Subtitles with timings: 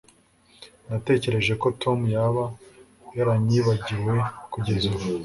[0.87, 2.43] Natekereje ko Tom yaba
[3.17, 4.13] yaranyibagiwe
[4.53, 4.99] kugeza ubu